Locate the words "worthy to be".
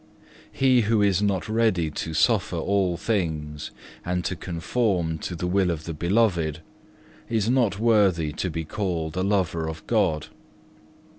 7.77-8.65